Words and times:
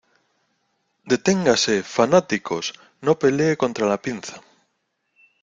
¡Deténganse, 1.11 1.75
fanáticos! 1.97 2.65
No 3.05 3.13
pelee 3.21 3.53
contra 3.63 3.85
la 3.91 4.01
pinza. 4.05 4.35